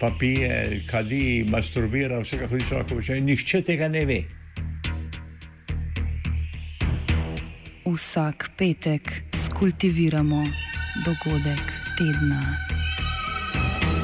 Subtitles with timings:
[0.00, 3.20] pa pije, kadi, masturbira, vse kako ti človek počne.
[3.20, 4.22] Nihče tega ne ve.
[7.86, 10.42] Vsak petek skultiviramo
[11.04, 11.62] dogodek
[11.98, 12.42] tedna.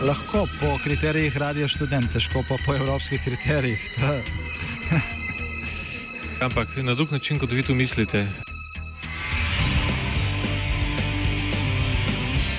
[0.07, 3.83] Lahko po kriterijih radio študent, težko pa po evropskih kriterijih.
[6.47, 8.27] Ampak na drug način, kot vi tu mislite.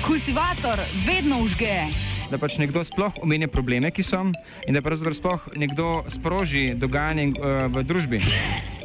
[0.04, 0.78] Kultivator
[1.08, 2.09] vedno užge.
[2.30, 4.22] Da pač nekdo sploh omenja probleme, ki so
[4.66, 8.22] in da pravzaprav sploh nekdo sproži dogajanje uh, v družbi.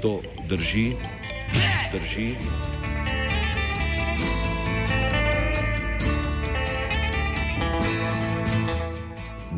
[0.02, 0.98] To drži,
[1.94, 2.34] drži.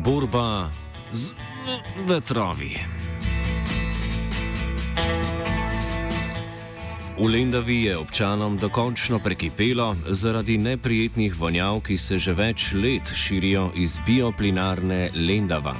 [0.04, 0.68] Borba
[1.12, 1.32] z
[2.04, 2.97] vetrovi.
[7.18, 13.72] V Lendavi je občanom dokončno prekipelo zaradi neprijetnih vonjav, ki se že več let širijo
[13.74, 15.74] iz bioplinarne Lendava.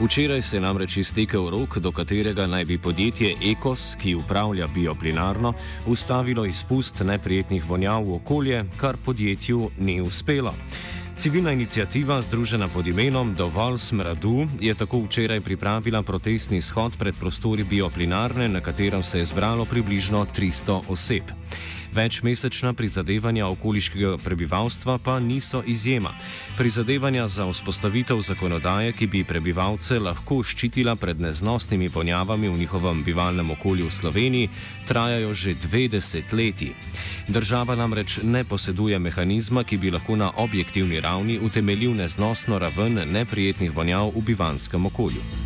[0.00, 5.54] Včeraj se je namreč iztekel rok, do katerega naj bi podjetje Ekos, ki upravlja bioplinarno,
[5.86, 10.54] ustavilo izpust neprijetnih vonjav v okolje, kar podjetju ni uspelo.
[11.24, 17.64] Civilna inicijativa, združena pod imenom Dovolj smradu, je tako včeraj pripravila protestni shod pred prostori
[17.64, 21.22] bioplinarne, na katerem se je zbralo približno 300 oseb.
[21.94, 26.10] Večmesečna prizadevanja okoliškega prebivalstva pa niso izjema.
[26.56, 33.50] Prizadevanja za vzpostavitev zakonodaje, ki bi prebivalce lahko ščitila pred neznosnimi ponjavami v njihovem bivalnem
[33.50, 34.50] okolju v Sloveniji,
[34.88, 36.74] trajajo že dve desetletji.
[37.28, 43.70] Država namreč ne poseduje mehanizma, ki bi lahko na objektivni ravni utemeljil neznosno raven neprijetnih
[43.76, 45.43] vonjav v bivanskem okolju.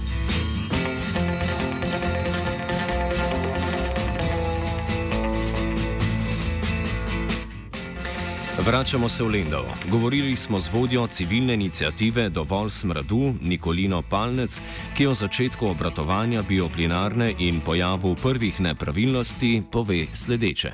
[8.69, 9.65] Vračamo se v Lendov.
[9.91, 14.61] Govorili smo z vodjo civilne inicijative Dovolj smradu Nikolino Palnec,
[14.97, 20.71] ki o začetku obratovanja bioplinarne in pojavu prvih nepravilnosti pove sledeče.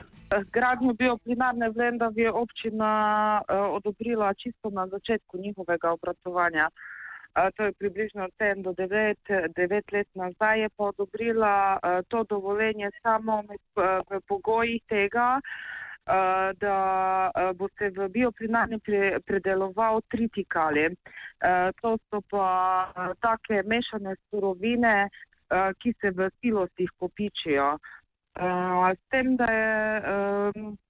[0.56, 2.91] Gradnjo bioplinarne v Lendavi je občina
[3.38, 6.66] uh, odobrila čisto na začetku njihovega obratovanja.
[6.74, 12.24] Uh, to je približno 7 do 9, 9 let nazaj, je pa odobrila uh, to
[12.24, 15.83] dovoljenje samo med, uh, v pogojih tega, uh,
[16.60, 20.88] da uh, bo se v bioplinarni pre, predeloval tritikali.
[20.91, 25.09] Uh, to so pa take mešane surovine,
[25.78, 27.76] ki se v silosih kopičijo.
[28.34, 29.69] S tem, da je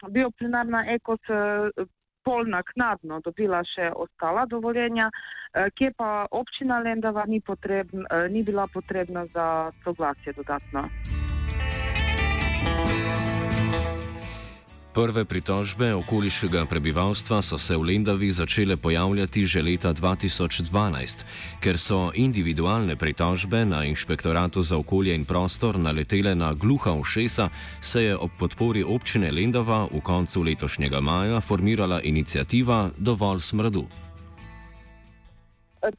[0.08, 1.20] bioplinarna ekos
[2.24, 5.10] pol naknadno dobila še ostala dovoljenja,
[5.52, 10.88] kje pa občina Lendava ni, potrebn, ni bila potrebna za soglasje dodatno.
[14.94, 21.24] Prve pritožbe okoliškega prebivalstva so se v Lendavi začele pojavljati že leta 2012.
[21.58, 27.48] Ker so individualne pritožbe na inšpektoratu za okolje in prostor naletele na gluha ušesa,
[27.80, 33.86] se je ob podpori občine Lendava v koncu letošnjega maja formirala inicijativa Dovolj smradu.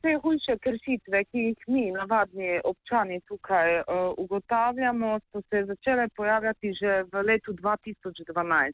[0.02, 6.74] Te hujše kršitve, ki jih mi, navadni občani, tukaj uh, ugotavljamo, so se začele pojavljati
[6.74, 8.74] že v letu 2012.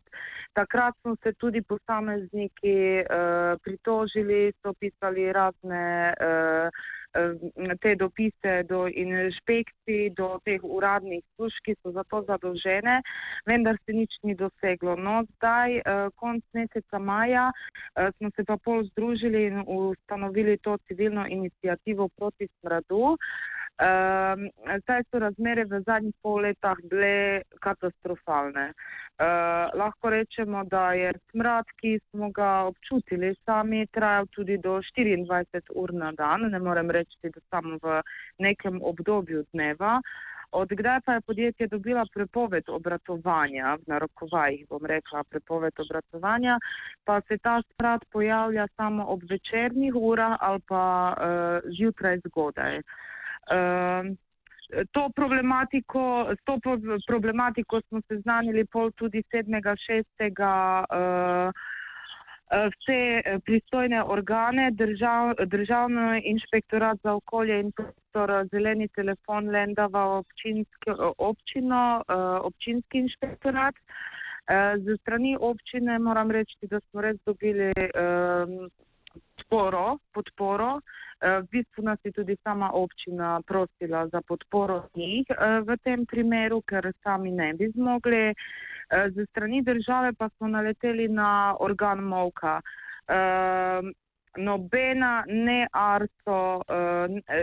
[0.53, 6.13] Takrat smo se tudi posamezniki uh, pritožili, so pisali razne.
[6.15, 6.99] Uh,
[7.81, 13.01] te dopise do inšpekcij, do teh uradnih služb, ki so za to zadolžene,
[13.45, 14.95] vendar se nič ni doseglo.
[14.95, 15.81] No, zdaj,
[16.15, 17.51] konc meseca maja,
[18.17, 23.17] smo se pa pol združili in ustanovili to civilno inicijativo proti smradu.
[23.81, 24.49] Um,
[24.83, 28.65] zdaj so razmere v zadnjih pol letah bile katastrofalne.
[29.21, 35.73] Uh, lahko rečemo, da je smrad, ki smo ga občutili sami, trajal tudi do 24
[35.73, 38.03] ur na dan, ne morem reči, da samo v
[38.37, 39.97] nekem obdobju dneva.
[40.51, 46.59] Odkdaj pa je podjetje dobila prepoved obratovanja, v narokovajih bom rekla prepoved obratovanja,
[47.05, 50.83] pa se ta smrad pojavlja samo ob večernih urah ali pa
[51.17, 52.77] uh, zjutraj zgodaj.
[52.77, 53.09] Uh,
[54.91, 56.59] to problematiko, s to
[57.07, 60.31] problematiko smo se znanili pol tudi 7.6.
[60.91, 61.51] Uh,
[62.51, 70.21] vse pristojne organe, držav, državno inšpektorat za okolje in prostor, zeleni telefon Lendava,
[71.17, 72.03] občino,
[72.41, 73.75] občinski inšpektorat.
[74.77, 77.71] Z strani občine moram reči, da smo res dobili
[79.37, 80.79] podporo, podporo.
[81.21, 85.27] V bistvu nas je tudi sama občina prosila za podporo njih
[85.67, 88.33] v tem primeru, ker sami ne bi zmogli.
[88.89, 92.61] Z strani države pa smo naleteli na organ Movka.
[94.37, 96.61] Nobena, ne ARSO,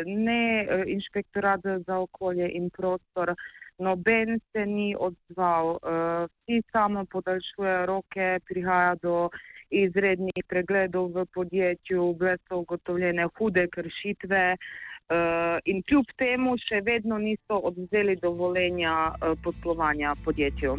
[0.06, 3.34] ne inšpektorat za okolje in prostor,
[3.78, 5.78] noben se ni odzval.
[6.26, 9.30] Vsi samo podaljšujejo roke, prihaja do
[9.70, 14.56] izrednih pregledov v podjetju, bile so ugotovljene hude kršitve.
[15.64, 19.12] In kljub temu še vedno niso odzeli dovoljenja
[19.44, 20.76] poslovanja podjetju.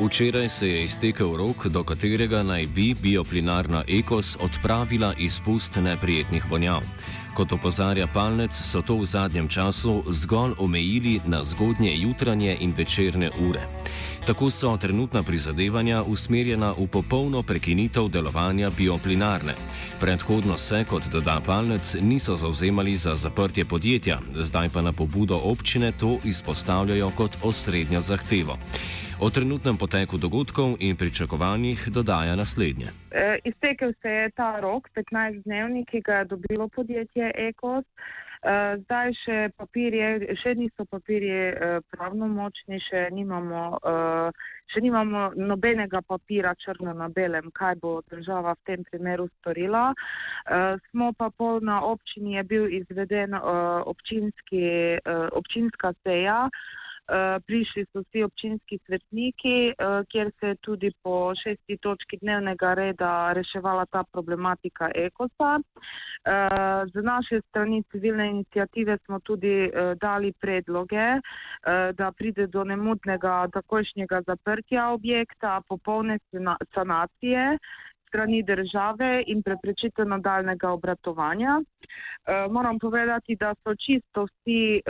[0.00, 6.82] Včeraj se je iztekel rok, do katerega naj bi bioplinarna Ekos odpravila izpust neprijetnih vonjav.
[7.34, 13.30] Kot opozarja Palnec, so to v zadnjem času zgolj omejili na zgodnje jutranje in večerne
[13.48, 13.66] ure.
[14.26, 19.52] Tako so trenutna prizadevanja usmerjena v popolno prekinitev delovanja bioplinarne.
[20.00, 25.92] Predhodno se, kot doda Palnec, niso zauzemali za zaprtje podjetja, zdaj pa na pobudo občine
[25.92, 28.56] to izpostavljajo kot osrednjo zahtevo.
[29.20, 32.86] O trenutnem poteku dogodkov in pričakovanjih dodaja naslednje.
[33.10, 37.84] E, iztekel se je ta rok, 15-dnevni, ki ga je dobilo podjetje Ekos.
[38.44, 38.54] E,
[38.84, 43.62] zdaj še papirje, še niso papirje e, pravnomočni, še nimamo,
[44.68, 49.86] še nimamo nobenega papira črno na belem, kaj bo država v tem primeru storila.
[50.90, 54.64] Smo pa pol na občini je bil izveden občinski,
[55.32, 56.48] občinska seja.
[57.04, 62.74] Eh, prišli so vsi občinski svetniki, eh, kjer se je tudi po šesti točki dnevnega
[62.74, 65.60] reda reševala ta problematika ekosa.
[65.60, 69.70] Eh, z naše strani civilne inicijative smo tudi
[70.00, 71.20] dali predloge,
[71.94, 76.18] da pride do nemudnega takošnjega zaprtja objekta, popolne
[76.74, 77.58] sanacije
[78.14, 81.60] strani države in preprečitev nadaljnega obratovanja.
[81.60, 84.80] E, moram povedati, da so čisto vsi e,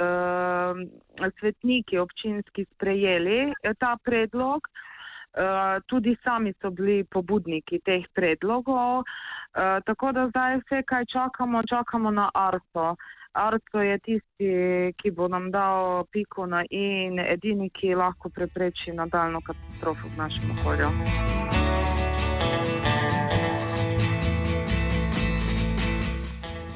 [1.41, 9.81] svetniki občinski sprejeli eh, ta predlog, e, tudi sami so bili pobudniki teh predlogov, e,
[9.87, 12.97] tako da zdaj vse, kaj čakamo, čakamo na ARSO.
[13.32, 14.53] ARSO je tisti,
[14.97, 20.17] ki bo nam dal piko na i in edini, ki lahko prepreči nadaljno katastrofo v
[20.19, 21.53] našem okolju.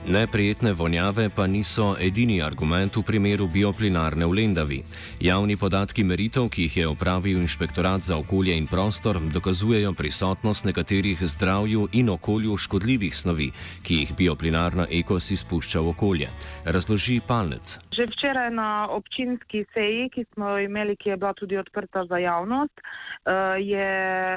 [0.09, 4.79] Neprijetne vonjave pa niso edini argument v primeru bioplinarne v Lendavi.
[5.21, 11.21] Javni podatki meritev, ki jih je opravil Inšpektorat za okolje in prostor, dokazujejo prisotnost nekaterih
[11.21, 13.51] zdravju in okolju škodljivih snovi,
[13.85, 16.31] ki jih bioplinarna ekos izpušča v okolje.
[16.65, 17.77] Razloži Palnec.
[17.93, 22.17] Že včeraj na občinski seji, ki smo jo imeli, ki je bila tudi odprta za
[22.17, 23.91] javnost, eh, je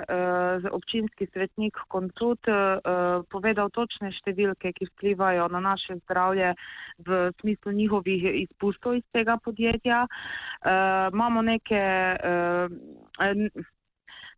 [0.04, 2.82] eh, občinski svetnik Koncut eh,
[3.30, 6.54] povedal točne številke, ki vplivajo na naše zdravje
[7.08, 10.08] v smislu njihovih izpustov iz tega podjetja.
[11.14, 11.84] Imamo neke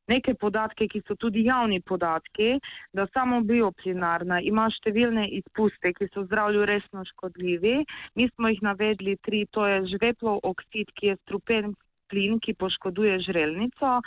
[0.08, 2.58] neke podatke, ki so tudi javni podatki,
[2.94, 7.78] da samo bioplinarna ima številne izpuste, ki so zdravju resno škodljivi.
[8.20, 11.74] Mi smo jih navedli tri, to je žveplov oksid, ki je strupen
[12.11, 14.00] plin, ki poškoduje žrelnico,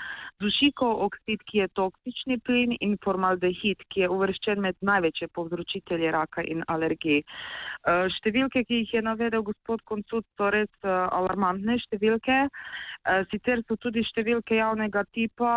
[0.43, 6.45] dušikov oksid, ki je toksični plin in formaldehid, ki je uvrščen med največje povzročitelje raka
[6.45, 7.23] in alergij.
[7.23, 12.39] E, številke, ki jih je navedel gospod Koncut, so res e, alarmantne številke.
[12.47, 15.55] E, sicer so tudi številke javnega tipa,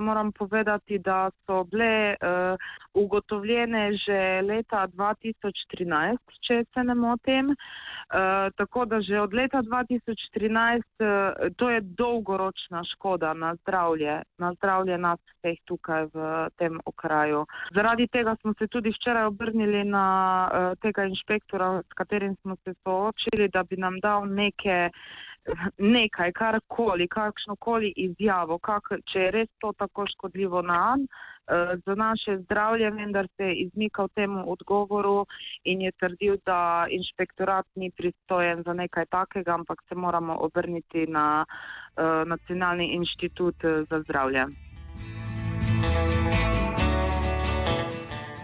[0.00, 2.16] moram povedati, da so bile
[2.94, 7.52] ugotovljene že leta 2013, če se ne motim.
[8.58, 15.20] Tako da že od leta 2013 to je dolgoročna škoda na zdravje, na zdravje nas
[15.20, 17.44] vseh tukaj v tem okraju.
[17.74, 20.06] Zaradi tega smo se tudi včeraj obrnili na
[20.48, 24.90] uh, tega inšpektora, s katerim smo se soočili, da bi nam dal neke
[25.78, 32.38] nekaj, karkoli, kakšnokoli izjavo, kak, če je res to tako škodljivo nam, eh, za naše
[32.38, 35.26] zdravje, vendar se je izmikal temu odgovoru
[35.64, 41.44] in je trdil, da inšpektorat ni pristojen za nekaj takega, ampak se moramo obrniti na
[41.44, 44.46] uh, Nacionalni inštitut eh, za zdravje.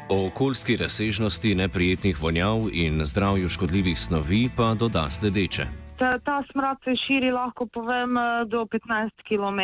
[0.09, 5.89] O okoljski razsežnosti neprijetnih vonjav in zdravju škodljivih snovi pa doda sledeče.
[6.00, 9.61] Ta, ta smrad se širi, lahko povem, eh, do 15 km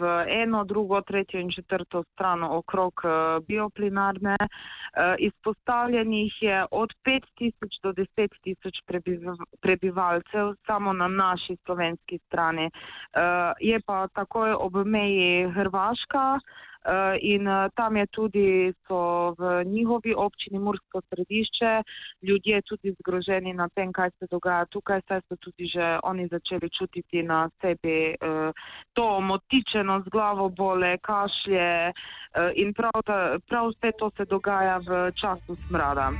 [0.00, 3.10] v eno, drugo, tretjo in četrto stran okrog eh,
[3.46, 4.36] bioplinarne.
[4.42, 12.70] Eh, izpostavljenih je od 5000 do 10.000 prebivalcev samo na naši slovenski strani.
[13.60, 16.40] Je pa takoj ob meji Hrvaška.
[16.86, 21.82] Uh, in uh, tam je tudi so v njihovi občini Mursko središče
[22.22, 26.70] ljudje tudi zgroženi na tem, kaj se dogaja tukaj, saj so tudi že oni začeli
[26.70, 28.54] čutiti na sebi uh,
[28.92, 31.92] to motičeno z glavo bole, kašlje
[32.54, 36.12] in prav, ta, prav vse to se dogaja v času smrada.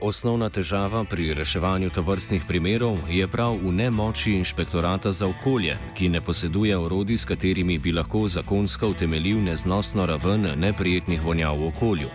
[0.00, 6.20] Osnovna težava pri reševanju tovrstnih primerov je prav v nemoči inšpektorata za okolje, ki ne
[6.20, 12.08] poseduje orodij, s katerimi bi lahko zakonsko utemeljil neznosno raven neprijetnih vonjav v okolju.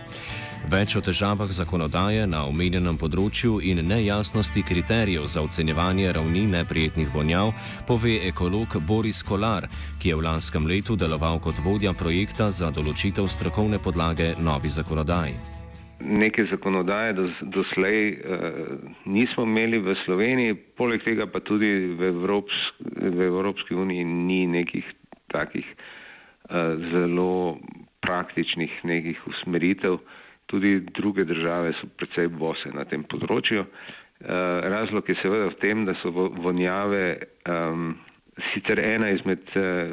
[0.66, 7.54] Več o težavah zakonodaje na omenjenem področju in nejasnosti kriterijev za ocenjevanje ravni neprijetnih vonjav
[7.86, 9.70] pove ekolog Boris Kolar,
[10.02, 15.55] ki je v lanskem letu deloval kot vodja projekta za določitev strokovne podlage novi zakonodaji
[16.00, 18.18] neke zakonodaje do, doslej uh,
[19.04, 22.56] nismo imeli v Sloveniji, poleg tega pa tudi v, Evrops,
[23.00, 24.84] v Evropski uniji ni nekih
[25.32, 27.58] takih uh, zelo
[28.04, 29.98] praktičnih nekih usmeritev.
[30.46, 33.66] Tudi druge države so precej bose na tem področju.
[33.66, 37.18] Uh, razlog je seveda v tem, da so vonjave
[37.50, 37.96] um,
[38.52, 39.90] sicer ena izmed uh,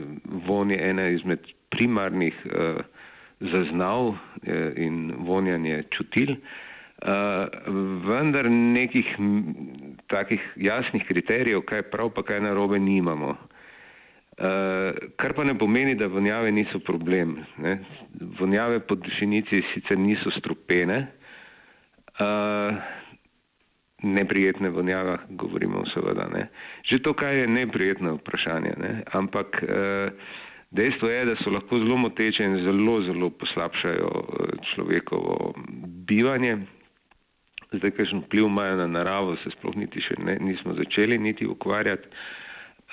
[0.48, 2.84] vonje, ena izmed primarnih uh,
[3.52, 7.48] zaznav eh, in vonjanje čutil, eh,
[8.08, 9.16] vendar nekih
[10.08, 13.36] takih jasnih kriterijev, kaj prav pa kaj narobe, nimamo.
[14.34, 17.36] Uh, kar pa ne pomeni, da vonjave niso problem.
[17.62, 17.76] Ne?
[18.40, 20.98] Vonjave po definiciji sicer niso strupene,
[24.04, 26.26] neprijetne vonjave, govorimo seveda.
[26.34, 26.48] Ne?
[26.90, 29.04] Že to, kaj je neprijetno vprašanje, ne?
[29.14, 30.10] ampak uh,
[30.74, 35.54] Dejstvo je, da so lahko zelo moteče in zelo, zelo poslabšajo eh, človekovo
[36.10, 36.58] bivanje.
[37.74, 42.10] Zdaj, kakšen vpliv imajo na naravo, se sploh niti še ne, nismo začeli niti ukvarjati.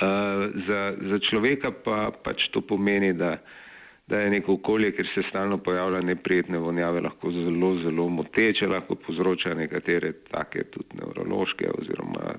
[0.01, 3.35] Uh, za, za človeka pa pač to pomeni, da,
[4.09, 8.97] da je neko okolje, kjer se stalno pojavlja neprijetne vonjave, lahko zelo, zelo moteče, lahko
[8.97, 12.33] povzroča nekatere take tudi nevrološke oziroma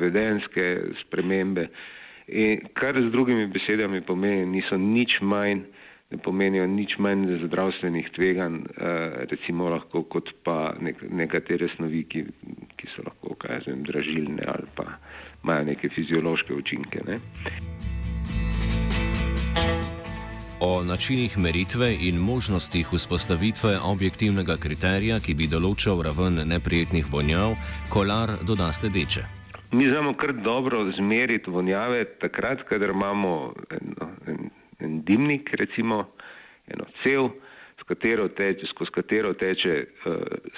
[0.00, 0.70] vedenske
[1.02, 1.68] spremembe.
[1.68, 5.62] Uh, In kar z drugimi besedami pomeni, niso nič manj,
[6.10, 12.24] ne pomenijo nič manj zdravstvenih tveganj, eh, recimo lahko kot pa nek, nekatere snovi, ki,
[12.76, 14.98] ki so lahko, kaj zvem, dražilne ali pa
[15.44, 17.06] imajo neke fiziološke učinke.
[17.06, 17.20] Ne.
[20.60, 27.54] O načinih meritve in možnostih vzpostavitve objektivnega kriterija, ki bi določal raven neprijetnih vonjav,
[27.92, 29.35] kolar doda sledeče.
[29.72, 36.08] Mi znamo kar dobro zmeriti vonjave takrat, kadar imamo eno, en, en dimnik, recimo
[36.66, 37.28] eno cel,
[37.86, 40.14] katero teče, skozi katero teče uh,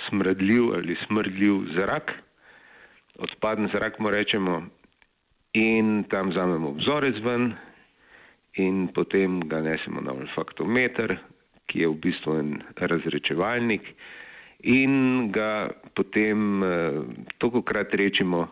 [0.09, 2.13] smrdljiv ali smrdljiv zrak,
[3.19, 4.63] odpaden zrak mu rečemo,
[5.53, 7.53] in tam vzamemo vzorec ven
[8.57, 11.19] in potem ga nesemo na olfaktometer,
[11.69, 13.93] ki je v bistvu en razrečevalnik
[14.65, 17.05] in ga potem uh,
[17.39, 18.49] tolikokrat rečemo,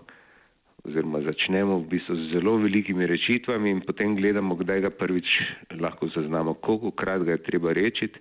[0.86, 5.40] oziroma začnemo v bistvu z zelo velikimi rečitvami in potem gledamo, kdaj ga prvič
[5.80, 8.20] lahko zaznamo, koliko krat ga je treba rečiti,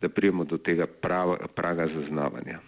[0.00, 2.60] da prijemo do tega prava, praga zaznavanja.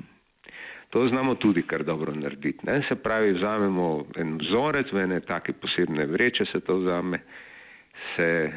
[0.91, 2.67] To znamo tudi kar dobro narediti.
[2.67, 2.83] Ne?
[2.89, 7.23] Se pravi, vzamemo en vzorec, v ene take posebne vreče se to vzame
[8.17, 8.51] se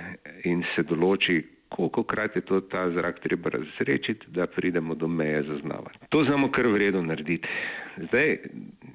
[0.50, 1.38] in se določi,
[1.74, 6.06] koliko krat je to ta zrak treba razrečiti, da pridemo do meje zaznavanja.
[6.10, 7.50] To znamo kar vredno narediti.
[7.98, 8.38] Zdaj,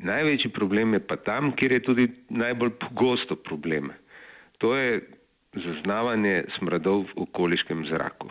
[0.03, 3.91] največji problem je pa tam, kjer je tudi najbolj pogosto problem.
[4.59, 5.03] To je
[5.55, 8.31] zaznavanje smradov v okoliškem zraku.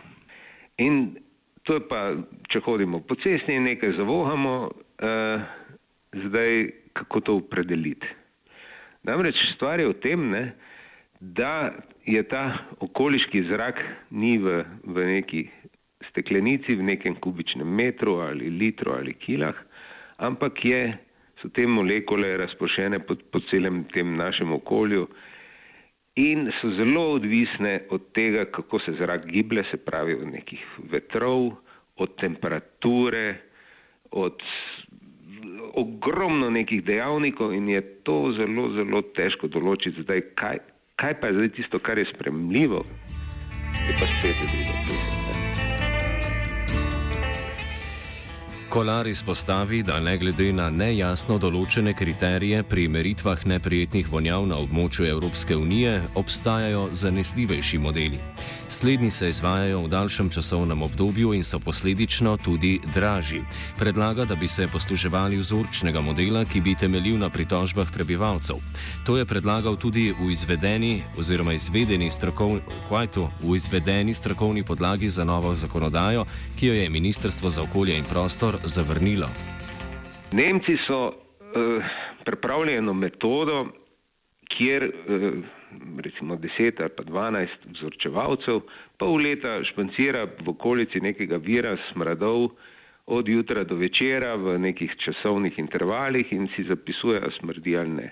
[0.78, 1.18] In
[1.62, 2.02] to je pa,
[2.48, 4.70] če hodimo po cesti in nekaj zavohamo,
[5.02, 5.44] eh,
[6.28, 8.06] zdaj kako to opredeliti.
[9.04, 10.44] Namreč stvar je v tem, ne,
[11.20, 11.74] da
[12.08, 12.44] je ta
[12.80, 15.42] okoliški zrak ni v, v neki
[16.08, 19.56] steklenici, v nekem kubičnem metru ali litru ali kilah,
[20.16, 20.82] ampak je,
[21.42, 25.06] so te molekule razpošene po, po celem tem našem okolju
[26.18, 31.52] in so zelo odvisne od tega, kako se zrak giblje, se pravi od nekih vetrov,
[31.96, 33.36] od temperature,
[34.10, 34.42] od
[35.78, 40.58] ogromno nekih dejavnikov in je to zelo, zelo težko določiti zdaj, kaj,
[40.98, 42.84] kaj pa je zdaj tisto, kar je spremljivo,
[43.88, 45.27] je pa spet drugo.
[48.68, 55.06] Kolar izpostavi, da ne glede na nejasno določene kriterije pri meritvah neprijetnih vonjav na območju
[55.08, 58.20] Evropske unije, obstajajo zanesljivejši modeli.
[58.68, 63.40] Slednji se izvajajo v daljšem časovnem obdobju in so posledično tudi dražji.
[63.78, 68.60] Predlaga, da bi se posluževali vzorčnega modela, ki bi temeljil na pritožbah prebivalcev.
[69.06, 75.24] To je predlagal tudi v izvedeni oziroma izvedeni strokovni, kvajtu, v izvedeni strokovni podlagi za
[75.24, 76.26] novo zakonodajo,
[76.60, 79.28] ki jo je Ministrstvo za okolje in prostor zavrnilo.
[80.32, 81.84] Nemci so uh,
[82.24, 83.66] pripravili eno metodo,
[84.48, 85.44] kjer uh,
[86.04, 88.60] recimo 10 ali pa 12 vzorčevalcev
[88.96, 92.50] pol leta špancira v okolici nekega vira smradov
[93.06, 98.08] od jutra do večera v nekih časovnih intervalih in si zapisuje, ali smrdi ali ne.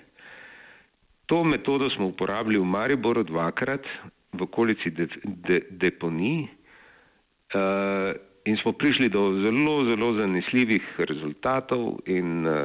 [1.25, 3.85] To metodo smo uporabili v Mariboru dvakrat
[4.33, 8.15] v okolici de, de, deponij uh,
[8.47, 12.55] in smo prišli do zelo, zelo zanesljivih rezultatov in uh,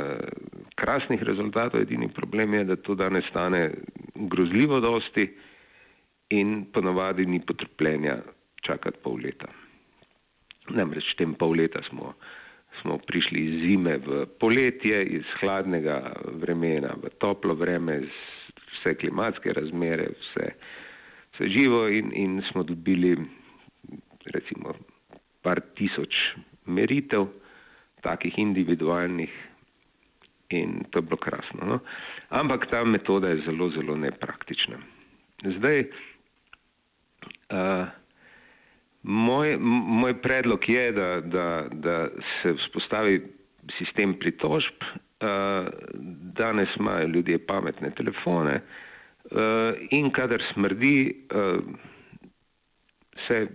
[0.78, 1.82] krasnih rezultatov.
[1.82, 3.70] Edini problem je, da to danes stane
[4.14, 5.26] grozljivo dosti
[6.30, 8.20] in ponovadi ni potrpljenja
[8.62, 9.50] čakati pol leta.
[10.70, 12.14] Namreč tem pol leta smo,
[12.80, 15.98] smo prišli iz zime v poletje, iz hladnega
[16.44, 18.04] vremena v toplo vreme,
[18.78, 20.48] vse klimatske razmere, vse,
[21.34, 23.16] vse živo in, in smo dobili
[24.30, 24.78] recimo
[25.42, 26.34] par tisoč
[26.66, 27.28] meritev,
[28.02, 29.30] takih individualnih
[30.52, 31.66] in to je bilo krasno.
[31.66, 31.78] No?
[32.28, 34.76] Ampak ta metoda je zelo, zelo nepraktična.
[35.56, 35.84] Zdaj,
[37.50, 37.86] uh,
[39.02, 39.56] moj,
[40.02, 42.08] moj predlog je, da, da, da
[42.42, 43.22] se vzpostavi
[43.78, 44.84] sistem pritožb.
[45.22, 45.70] Uh,
[46.34, 49.38] danes imajo ljudje pametne telefone uh,
[49.90, 51.62] in kadar smrdi, uh,
[53.28, 53.46] se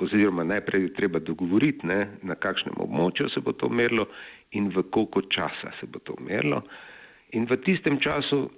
[0.00, 4.08] oziroma najprej je treba dogovoriti, ne, na kakšnem območju se bo to merilo
[4.56, 6.62] in v koliko časa se bo to merilo.
[7.36, 8.48] In v tistem času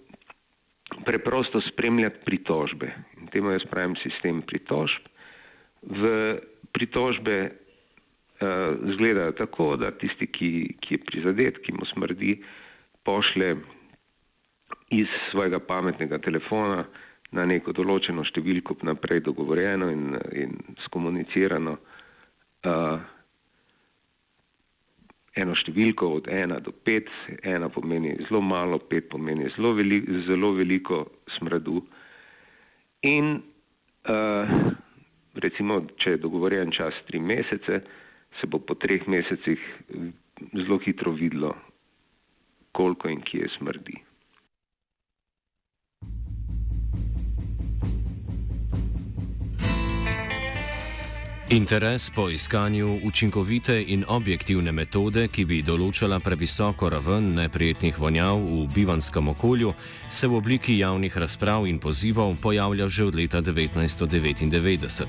[1.05, 2.93] preprosto spremljati pritožbe.
[3.21, 5.09] In temu jaz pravim sistem pritožb.
[5.83, 6.09] V
[6.73, 12.39] pritožbe uh, zgledajo tako, da tisti, ki, ki je prizadet, ki mu smrdi,
[13.05, 13.57] pošle
[14.93, 16.85] iz svojega pametnega telefona
[17.33, 21.77] na neko določeno številko naprej dogovorjeno in, in skomunicirano
[22.69, 23.01] uh,
[25.41, 27.09] eno številko od ena do pet,
[27.43, 31.07] ena pomeni zelo malo, pet pomeni zelo, veli, zelo veliko
[31.39, 31.81] smradu.
[33.09, 33.35] In
[34.13, 34.55] uh,
[35.41, 37.81] recimo, če je dogovorjen čas tri mesece,
[38.41, 39.61] se bo po treh mesecih
[40.53, 41.57] zelo hitro videlo,
[42.77, 44.12] koliko in kje smrdi.
[51.53, 58.63] Interes po iskanju učinkovite in objektivne metode, ki bi določala previsoko raven neprijetnih vonjav v
[58.73, 59.75] bivanskem okolju,
[60.09, 65.05] se v obliki javnih razprav in pozivov pojavlja že od leta 1999.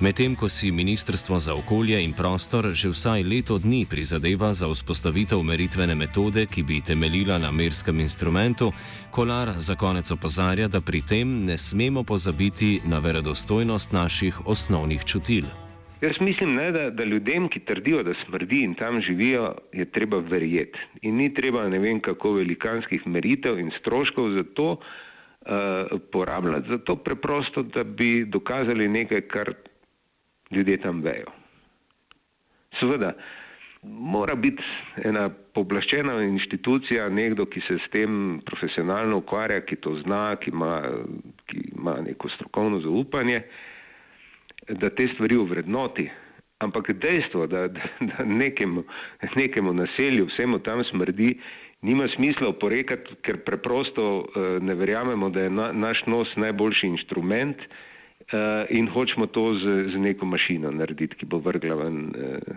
[0.00, 5.42] Medtem ko si Ministrstvo za okolje in prostor že vsaj leto dni prizadeva za vzpostavitev
[5.42, 8.72] meritvene metode, ki bi temeljila na merskem instrumentu,
[9.10, 15.46] Kolar za konec opozarja, da pri tem ne smemo pozabiti na verodostojnost naših osnovnih čutil.
[16.00, 20.18] Jaz mislim, ne, da, da ljudem, ki trdijo, da smrdi in tam živijo, je treba
[20.18, 20.78] verjeti.
[21.02, 26.68] In ni treba ne vem kako velikanskih meritev in stroškov za to uh, porabljati.
[26.68, 29.54] Zato preprosto, da bi dokazali nekaj, kar
[30.50, 31.32] ljudje tam vejo.
[32.80, 33.14] Seveda,
[33.82, 34.62] mora biti
[35.04, 40.74] ena poblaščena inštitucija, nekdo, ki se s tem profesionalno ukvarja, ki to zna, ki ima,
[41.46, 43.40] ki ima neko strokovno zaupanje
[44.68, 46.10] da te stvari uvrednoti.
[46.58, 48.84] Ampak dejstvo, da, da, da nekemu,
[49.36, 51.38] nekemu naselju vsemu tam smrdi,
[51.82, 57.56] nima smisla oporekati, ker preprosto uh, ne verjamemo, da je na, naš nos najboljši inštrument
[57.58, 62.56] uh, in hočemo to z, z neko mašino narediti, ki bo vrgla ven uh,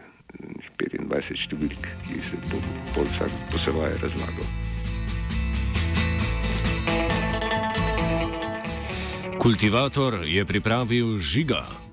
[0.79, 2.61] 25 številk, ki se bo
[2.95, 4.49] pol vsak posebej razlagal.
[9.39, 11.88] Kultivator je pripravil žiga.